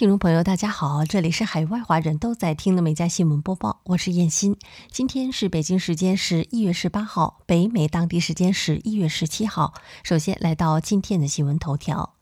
[0.00, 4.56] 听众朋友，大家好，这里是海外华人都在听的每家新闻播报，我是燕欣。
[4.90, 9.74] 今天是北京时间十一月十八号，北美当地时间十一月十七号。
[10.02, 12.14] 首先来到今天的新闻头条。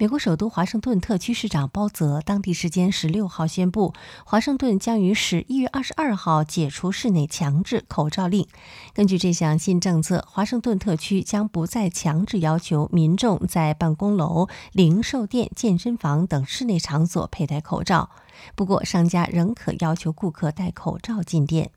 [0.00, 3.92] 美国首都华盛顿特区市长包泽当地时间十六号宣布，
[4.24, 8.46] 华盛顿将于十一月二十二号解除室内强制口罩令。
[8.94, 18.08] 根据这项新政策，华盛顿特区将不再强制要求民众在办公楼、零售店、健身房等室内场所佩戴口罩。
[18.54, 21.72] 不过，商家仍可要求顾客戴口罩进店。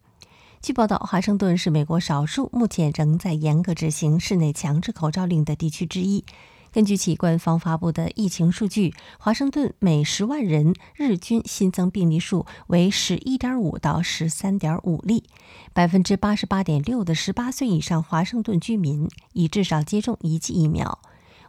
[0.62, 6.24] 据报道，华盛顿是美国少数目前仍在严格执行室内强制口罩令的地区之一。
[6.74, 15.24] 根据其官方发布的疫情数据，华盛顿每十万人日均新增病例数为十一点五到十三点五例，
[15.72, 20.98] 百分之八十八点六的十八岁以上华盛顿居民已至少接种一剂疫苗。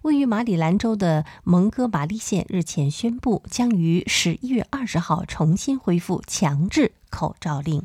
[0.02, 7.82] 位于马里兰州的蒙哥马利县日前宣布，将于十一月二十号重新恢复强制口罩令。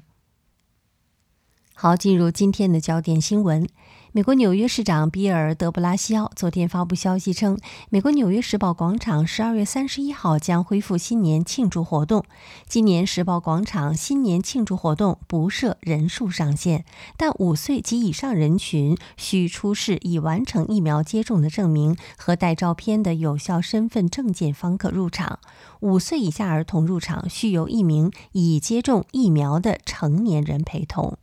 [1.73, 3.65] 好，进入今天的焦点新闻。
[4.19, 7.57] 美国纽约市长比尔·德布拉西奥昨天发布消息称，
[7.89, 12.25] 美国纽约时报广场十二月三十一号将恢复新年庆祝活动。
[12.67, 16.83] 今年时报广场新年庆祝活动不设人数上限，
[17.15, 25.39] 但五岁及以上人群需出示已完成疫苗接种的证明和带照片的有效身份证件方可入场。
[25.79, 31.17] 五岁以下儿童入场需由一名已接种疫苗的成年人陪同。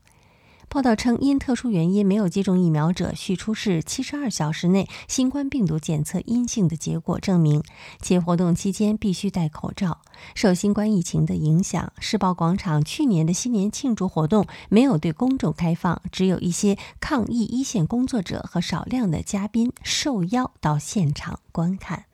[0.76, 7.62] 报道称，因特殊原因没有接种疫苗者需出示七十二小时内新冠病毒检测阴性的结果证明，
[8.02, 10.02] 且活动期间必须戴口罩。
[10.34, 22.04] 受新冠疫情的影响，世贸广场去年的新年庆祝活动没有对公众开放，只有一些抗疫一线工作者和少量的嘉宾受邀到现场观看。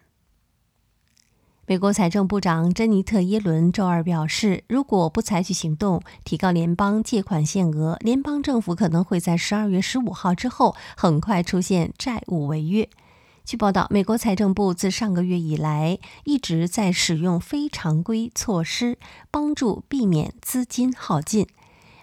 [1.64, 12.88] 美国财政部长珍妮特·耶伦周二表示，如果不采取行动提高联邦借款限额，联邦政府可能会在十二月十五号之后很快出现债务违约。
[13.44, 18.98] 据报道，美国财政部自上个月以来一直在使用非常规措施，
[19.30, 21.46] 帮助避免资金耗尽。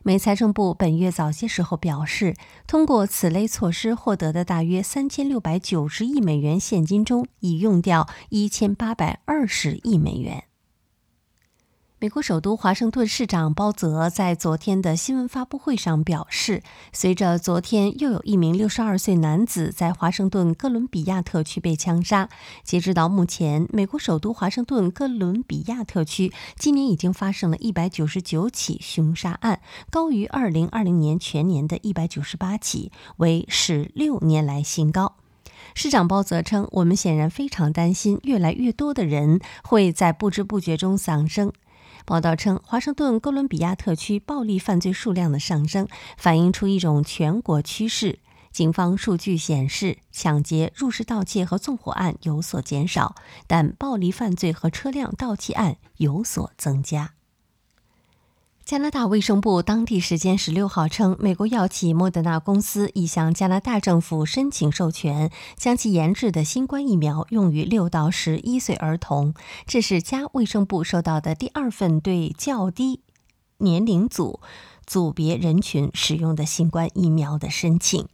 [0.03, 10.48] 美财政部本月早些时候表示，通过此类措施获得的大约三千六百九十亿美元现金中，已用掉一千八百二十亿美元。
[12.01, 22.29] 美国首都华盛顿市长包泽在昨天的新闻发布会上表示，随着昨天又有一名六十二岁男子在华盛顿哥伦比亚特区被枪杀，
[22.63, 29.59] 截止到目前，美国首都华盛顿哥伦比亚特区今年已经发生了一百九十九起凶杀案，
[29.91, 35.17] 高于二零二零年全年的一百九十八起，为十六年来新高。
[35.75, 41.51] 市长包泽称：“我们显然非常担心，越来越多的人会在不知不觉中丧生。”
[42.09, 45.87] 报道称，华盛顿哥伦比亚特区暴力犯罪数量的上升，
[46.17, 48.17] 反映出一种全国趋势。
[48.51, 53.13] 警方数据显示，抢劫、入室盗窃和纵火案有所减少，
[53.45, 57.11] 但暴力犯罪和车辆盗窃案有所增加。
[58.69, 69.33] 加拿大卫生部当地时间十六号称，美国药企莫德纳公司已向加拿大政府申请授权，将其研制的新冠疫苗用于六到十一岁儿童。
[69.65, 73.01] 这是加卫生部收到的第二份对较低
[73.57, 74.39] 年龄组
[74.85, 78.07] 组别人群使用的新冠疫苗的申请。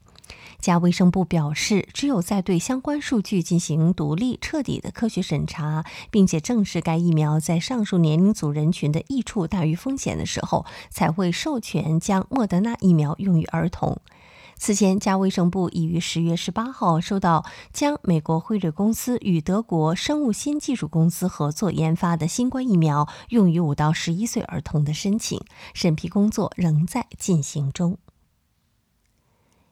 [0.60, 14.00] 加卫生部表示，只有在对相关数据进行独立、彻底的科学审查，并且证实该疫苗在上述年龄组人群的益处大于风险的时候，才会授权将莫德纳疫苗用于儿童。
[14.58, 25.42] 此前，加卫生部已于十月十八号收到将美国辉瑞公司与德国生物新技术公司合作研发的新冠疫苗用于五到十一岁儿童的申请，
[25.74, 27.98] 审批工作仍在进行中。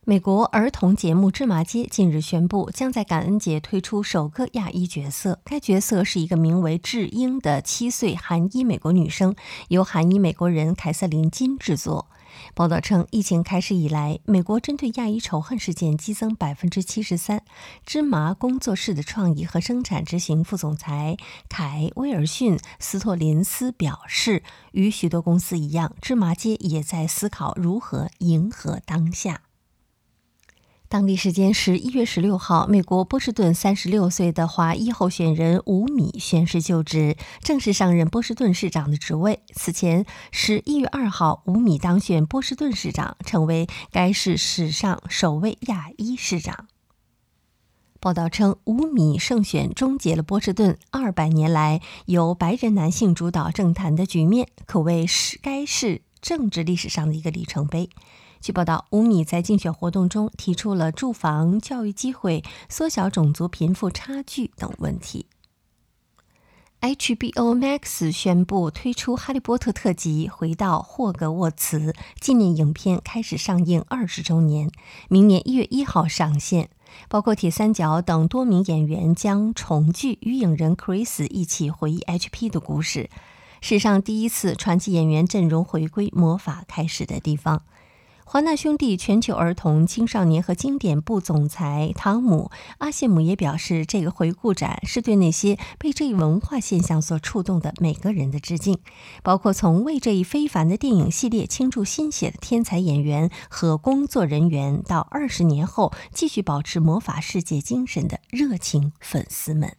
[0.06, 5.40] 美国儿童节目《芝麻街》近日宣布，将在感恩节推出首个亚裔角色。
[5.46, 9.34] 该角色是一个名为智英的七岁韩裔美国女生，
[9.70, 12.10] 由韩裔美国人凯瑟琳金制作。
[12.54, 17.42] 报道称，疫情开始以来，美国针对亚裔仇恨事件激增百分之七十三。
[17.86, 21.16] 芝麻工作室的创意和生产执行副总裁
[21.48, 29.44] 凯·威尔逊·斯托林斯表示，与许多公司一样，芝麻街也在思考如何迎合当下。
[30.94, 39.40] 当地时间十一月十六号，美国波士顿三十六岁的华裔候选人吴米宣誓就职，正式上任波士顿市长的职位。
[39.56, 46.68] 此前，十一月二号，吴米当选波士顿市长，成为该市史上首位亚裔市长。
[48.00, 57.90] 报道称，五米胜选终结了波士顿二百年来由白人男性主导政坛的局面，可谓是该市政治历史上的一个里程碑。
[58.44, 65.28] 据报道，乌米在竞选活动中提出了住房、教育机会、缩小种族贫富差距等问题。
[66.82, 74.70] HBO Max 宣布推出《哈利波特》特辑，回到霍格沃茨纪念影片开始上映二十周年，
[75.08, 76.70] 明年一月一号上线。
[77.08, 83.10] 包括铁三角等多名演员将重聚，与影人 Chris 一起回忆 HP 的故事。
[83.62, 87.64] 史上第一次传奇演员阵容回归魔法开始的地方。
[88.26, 92.50] 华纳兄弟全球儿童、青少年和经典部总裁汤姆·
[92.80, 98.80] 阿谢姆也表示，这个回顾展是对那些被这一文化现象所触动的每个人的致敬，
[99.22, 109.76] 包括从为这一非凡的电影系列倾注心血的天才演员和工作人员，到二十年后继续保持魔法世界精神的热情粉丝们。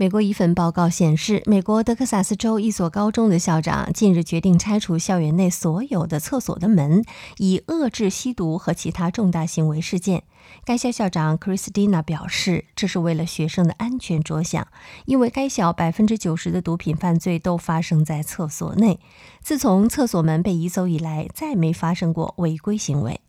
[0.00, 7.02] 美国一份报告显示，美国德克萨斯州一所高中的校长近日决定拆除校园内所有的厕所的门，
[7.38, 10.22] 以遏制吸毒和其他重大行为事件。
[10.64, 14.68] 该校校长 Christina 表示，这是为了学生的安全着想，
[15.06, 19.00] 因为该校百分之九十的毒品犯罪都发生在厕所内。
[19.42, 23.20] 自从厕所门被移走以来，再没发生过违规行为。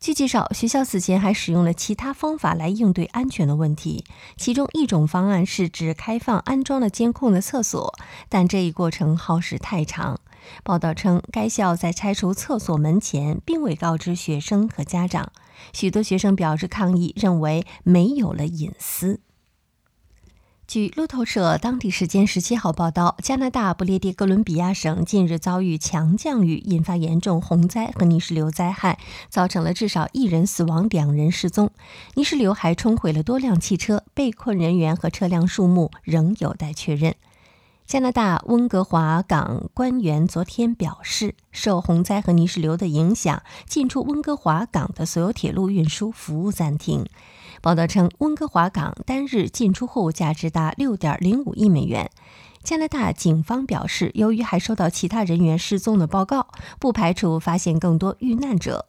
[0.00, 4.02] 据介绍，学校此前还使用了其他方法来应对安全的问题，
[4.38, 7.94] 其中一种方案是指开放安装了监控的厕所，
[8.30, 10.18] 但这一过程耗时太长。
[10.64, 15.32] 报道称，该校在拆除厕所门前并未告知学生和家长，
[15.74, 19.20] 许多学生表示抗议，认为没有了隐私。
[20.70, 31.72] 据路透社当地时间十七号报道，加拿大不列颠哥伦比亚省近日遭遇强降雨，引发严重洪灾和泥石流灾害，造成了至少一人死亡、两人失踪。
[32.14, 37.16] 泥石流还冲毁了多辆汽车，被困人员和车辆数目仍有待确认。
[37.84, 47.04] 加拿大温哥华港官员昨天表示，受洪灾和泥石流的影响，进出温哥华港的所有铁路运输服务暂停。
[47.62, 52.10] 报道称，温哥华港单日进出货物价值达六点零五亿美元。
[52.62, 56.48] 加拿大警方表示，由于还收到其他人员失踪的报告，
[56.78, 58.86] 不排除发现更多遇难者。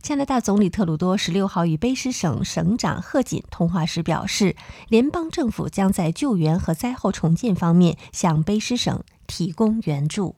[0.00, 4.56] 加拿大总理特鲁多十六号与卑诗省省长贺锦通话时表示，
[4.88, 10.36] 联邦政府将在救援和灾后重建方面向卑诗省提供援助。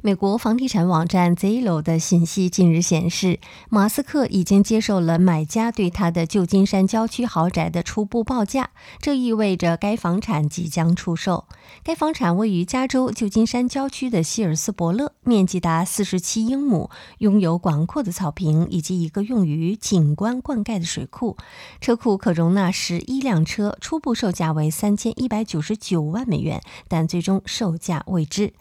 [0.00, 11.46] 美国房地产网站 Zillow 的信息近日显示，马斯克已经接受了买家对他的旧金山郊区豪宅的初步报价，这意味着该房产即将出售。
[11.82, 21.36] 该房产位于加州旧金山郊区的希尔斯伯勒，面积达四十七英亩，拥有广阔的草坪以及一个用于景观灌溉的水库，
[21.80, 23.76] 车库可容纳十一辆车。
[23.80, 28.52] 初步售价为三千一百九十九万美元，但最终售价未知。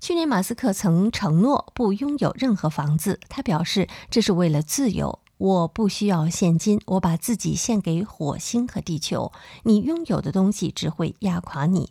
[0.00, 3.18] 去年，马斯克曾承诺不拥有任何房子。
[3.28, 9.32] 他表示：“这是为了自由，我不需要现金，我把自己献给火星和地球。
[9.64, 11.90] 你拥有的东西只会压垮你。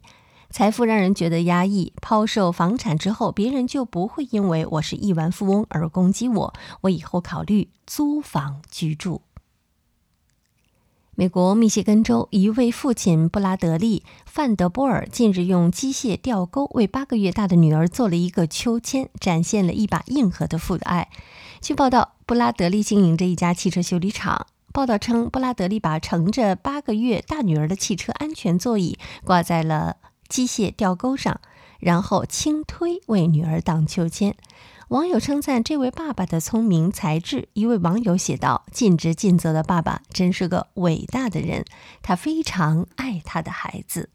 [0.50, 1.92] 财富让人觉得压抑。
[2.02, 6.54] 抛售房产之后，别人就不会因为我是亿万富翁而攻击我。
[6.82, 9.22] 我以后考虑租房居住。”
[11.20, 21.10] 美国密歇根州一位父亲布拉德利·范德波尔近日用机械吊钩为八个月大的女儿做了一个秋千，展现了一把硬核的父爱。
[21.60, 24.46] 据报道，布拉德利经营着一家汽车修理厂。
[24.72, 29.96] 报道称，布拉德利把乘着八个月大女儿的汽车安全座椅挂在了
[30.30, 31.42] 机械吊钩上，
[31.80, 34.36] 然后轻推为女儿荡秋千。
[34.90, 37.50] 网友称赞这位爸爸的聪明才智。
[37.52, 41.66] 一位网友写道：“尽职尽责的爸爸真是个伟大的人，
[42.02, 44.10] 他非常爱他的孩子。”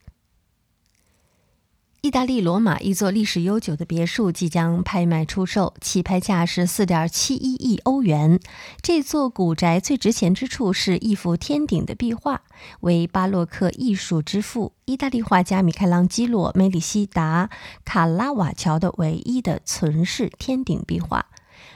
[2.02, 8.40] 意大利罗马一座历史悠久的别墅即将拍卖出售，起拍价是四点七一亿欧元。
[8.82, 12.42] 这座古宅最值钱之处是一幅天顶的壁画，
[12.80, 17.48] 为巴洛克艺术之父意大利画家米开朗基罗·梅里西达·
[17.84, 21.26] 卡拉瓦乔的唯一的存世天顶壁画。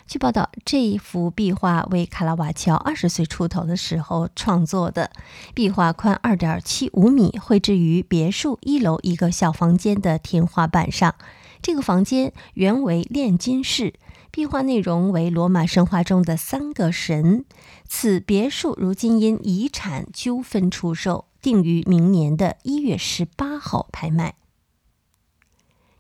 [0.07, 5.11] 据报道，这一幅壁画为卡拉瓦乔二十岁出头的时候创作的。
[5.55, 11.15] 壁画宽二点七五米，绘制于别墅一楼一个小房间的天花板上。
[11.61, 13.95] 这个房间原为炼金室。
[14.31, 17.45] 壁画内容为罗马神话中的三个神。
[17.89, 24.35] 此别墅如今因遗产纠纷出售，定于明年的一月十八号拍卖。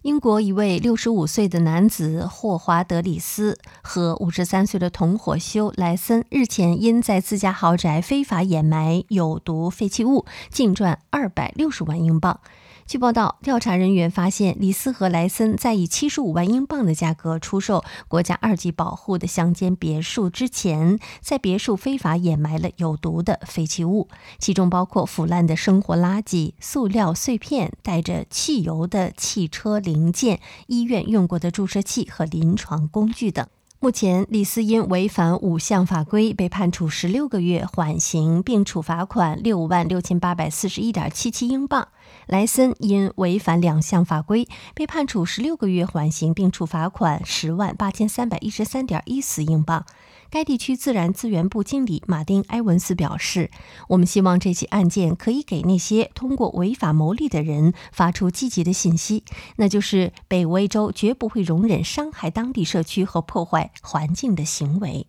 [0.06, 12.38] 英国一位六十五岁的男子霍华德·里斯和五十三岁的同伙休·莱森日前因在自家豪宅非法掩埋有毒废弃物，净赚二百六十万英镑。
[12.86, 24.06] 据报道，调查人员发现，李斯和莱森在以七十五万英镑的价格出售国家二级保护的乡间别墅之前，在别墅非法掩埋了有毒的废弃物，
[24.38, 30.38] 其中包括腐烂的生活垃圾、塑料碎片、带着汽油的汽车零件、
[30.68, 33.48] 医院用过的注射器和临床工具等。
[33.78, 41.88] 目前，李斯因违反五项法规被判处十六个月缓刑，并处罚款六万六千八百四十一点七七英镑。
[42.26, 49.84] 莱森因违反两项法规被判处十六个月缓刑，并处罚款十万八千三百一十三点一四英镑。
[50.30, 53.50] 该地区自然资源部经理马丁·埃文斯表示
[53.88, 59.24] ：“我们希望这起案件可以给那些通过违法牟利的人发出积极的信息，
[59.56, 65.06] 那就是北威州绝不会容忍伤害当地社区和破坏环境的行为。”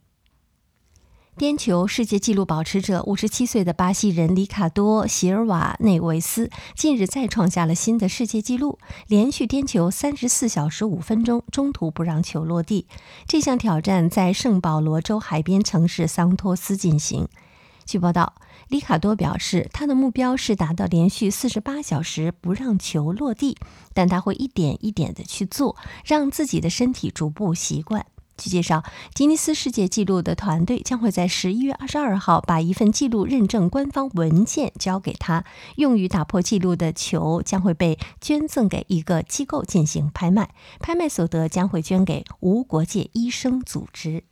[1.38, 12.88] 颠球世界纪录保持者五十七岁的巴西人里卡多·席尔瓦内维斯近日再创下了新的世界纪录，连续颠球三十四小时五分钟，中途不让球落地。
[13.27, 17.27] 这项挑战在圣保罗州海边城市桑托斯进行。
[17.86, 18.34] 据报道，
[18.70, 23.56] 里卡多表示，他的目标是达到连续四十八小时不让球落地，
[23.94, 28.08] 但他会一点一点的去做，让自己的身体逐步习惯。
[28.38, 35.44] 据介绍，吉尼斯世界纪录的团队将会在十一月二十二号把一份记录认证官方文件交给他，
[35.75, 44.24] 用于打破纪录的球将会被捐赠给一个机构进行拍卖，拍卖所得将会捐给无国界医生组织。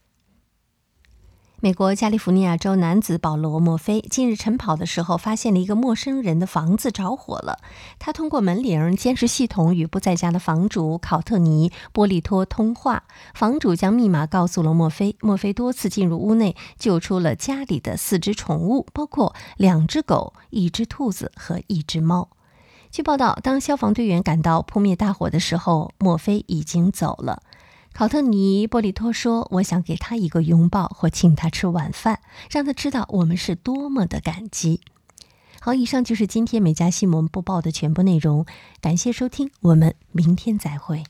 [1.65, 7.57] 美国加利福尼亚州男子保罗·墨菲近日晨跑的时候，发现了一个陌生人的房子着火了。
[7.97, 15.15] 他通过门铃监视系统与不在家的房主考特尼·波利托通话，房主将密码告诉了墨菲。
[15.21, 22.29] 墨菲多次进入屋内，救出了家里的四只宠物，包括两只狗、一只兔子和一只猫。
[22.91, 27.41] 据报道，当消防队员赶到扑灭大火的时候，墨菲已经走了。
[27.97, 32.19] 考特尼·波利托说：“我想给他一个拥抱，或请他吃晚饭，
[32.51, 34.81] 让他知道我们是多么的感激。”
[35.61, 38.45] 好，以上就是今天美加新闻播报的全部内容，
[38.81, 41.05] 感谢收听，我们明天再会。